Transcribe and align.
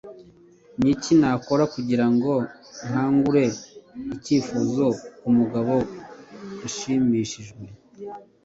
niki 0.79 1.11
nakora 1.19 1.63
kugirango 1.73 2.31
nkangure 2.87 3.45
icyifuzo 4.13 4.85
kumugabo 5.19 5.75
nshimishijwe 6.65 7.63